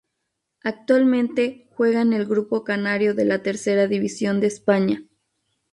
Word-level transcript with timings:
Actualmente 0.63 1.67
juega 1.75 2.01
en 2.01 2.11
el 2.13 2.25
grupo 2.25 2.63
canario 2.63 3.13
de 3.13 3.23
la 3.23 3.43
Tercera 3.43 3.85
División 3.85 4.39
de 4.39 4.47
España. 4.47 5.05